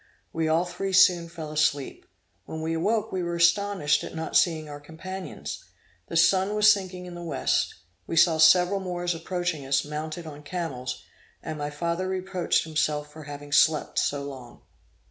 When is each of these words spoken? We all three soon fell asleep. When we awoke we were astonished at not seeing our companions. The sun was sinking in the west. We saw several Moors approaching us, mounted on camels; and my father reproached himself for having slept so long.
We 0.33 0.47
all 0.47 0.65
three 0.65 0.93
soon 0.93 1.29
fell 1.29 1.51
asleep. 1.51 2.07
When 2.45 2.63
we 2.63 2.73
awoke 2.73 3.11
we 3.11 3.21
were 3.21 3.35
astonished 3.35 4.03
at 4.03 4.15
not 4.15 4.35
seeing 4.35 4.67
our 4.67 4.79
companions. 4.79 5.63
The 6.07 6.17
sun 6.17 6.55
was 6.55 6.73
sinking 6.73 7.05
in 7.05 7.13
the 7.13 7.21
west. 7.21 7.75
We 8.07 8.15
saw 8.15 8.39
several 8.39 8.79
Moors 8.79 9.13
approaching 9.13 9.63
us, 9.63 9.85
mounted 9.85 10.25
on 10.25 10.41
camels; 10.41 11.03
and 11.43 11.59
my 11.59 11.69
father 11.69 12.07
reproached 12.07 12.63
himself 12.63 13.13
for 13.13 13.25
having 13.25 13.51
slept 13.51 13.99
so 13.99 14.23
long. 14.23 14.63